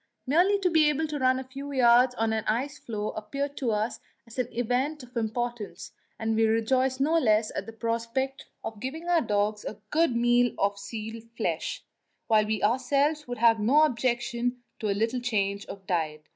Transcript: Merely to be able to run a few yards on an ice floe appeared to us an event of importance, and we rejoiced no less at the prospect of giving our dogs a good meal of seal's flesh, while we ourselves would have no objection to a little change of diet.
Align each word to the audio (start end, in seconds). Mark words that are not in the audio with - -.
Merely 0.25 0.57
to 0.61 0.69
be 0.71 0.89
able 0.89 1.05
to 1.09 1.19
run 1.19 1.37
a 1.37 1.43
few 1.43 1.71
yards 1.71 2.15
on 2.15 2.33
an 2.33 2.43
ice 2.47 2.79
floe 2.79 3.09
appeared 3.11 3.55
to 3.57 3.69
us 3.69 3.99
an 4.35 4.47
event 4.51 5.03
of 5.03 5.15
importance, 5.15 5.91
and 6.17 6.35
we 6.35 6.45
rejoiced 6.47 6.99
no 6.99 7.19
less 7.19 7.51
at 7.55 7.67
the 7.67 7.71
prospect 7.71 8.47
of 8.63 8.79
giving 8.79 9.07
our 9.07 9.21
dogs 9.21 9.63
a 9.63 9.79
good 9.91 10.15
meal 10.15 10.55
of 10.57 10.79
seal's 10.79 11.25
flesh, 11.37 11.83
while 12.25 12.47
we 12.47 12.63
ourselves 12.63 13.27
would 13.27 13.37
have 13.37 13.59
no 13.59 13.83
objection 13.83 14.63
to 14.79 14.89
a 14.89 14.97
little 14.97 15.19
change 15.21 15.67
of 15.67 15.85
diet. 15.85 16.23